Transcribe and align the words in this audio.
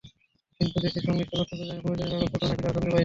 কিন্তু 0.57 0.75
দেশটির 0.83 1.03
সংশ্লিষ্ট 1.05 1.31
কর্তৃপক্ষ 1.37 1.53
জানিয়েছে, 1.59 1.81
প্রয়োজনীয় 1.83 2.17
কাগজপত্র 2.21 2.45
নাকি 2.45 2.61
তারা 2.63 2.71
সঙ্গে 2.71 2.79
পায়নি। 2.83 2.99